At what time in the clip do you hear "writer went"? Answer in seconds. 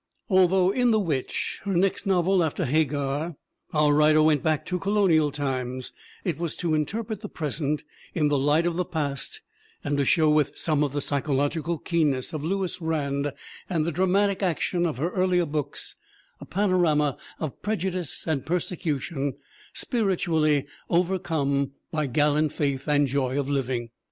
3.93-4.41